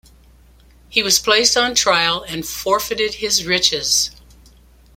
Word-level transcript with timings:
He 0.89 1.03
was 1.03 1.19
placed 1.19 1.55
on 1.55 1.75
trial 1.75 2.23
and 2.27 2.43
forfeited 2.43 3.13
his 3.21 3.45
riches. 3.45 4.09